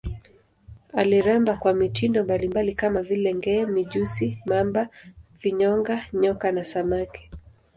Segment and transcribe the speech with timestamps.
[0.93, 4.87] Aliremba kwa mitindo mbalimbali kama vile nge, mijusi, mamba,
[5.41, 7.31] vinyonga, nyoka na samaki.